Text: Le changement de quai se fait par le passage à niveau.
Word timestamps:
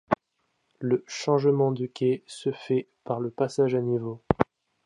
Le 0.79 1.03
changement 1.05 1.71
de 1.71 1.85
quai 1.85 2.23
se 2.25 2.51
fait 2.51 2.87
par 3.03 3.19
le 3.19 3.29
passage 3.29 3.75
à 3.75 3.81
niveau. 3.81 4.19